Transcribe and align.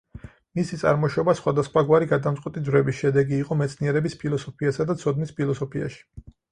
მისი 0.59 0.79
წარმოშობა 0.83 1.35
სხვადასხვაგვარი 1.39 2.09
გადამწყვეტი 2.13 2.65
ძვრების 2.71 2.99
შედეგი 3.03 3.39
იყო 3.45 3.59
მეცნიერების 3.63 4.21
ფილოსოფიასა 4.25 4.93
და 4.93 5.01
ცოდნის 5.05 5.41
ფილოსოფიაში. 5.41 6.07